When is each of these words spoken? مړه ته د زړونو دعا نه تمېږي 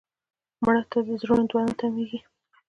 مړه 0.63 0.83
ته 0.91 0.99
د 1.07 1.09
زړونو 1.21 1.45
دعا 1.49 1.61
نه 1.67 1.73
تمېږي 1.79 2.19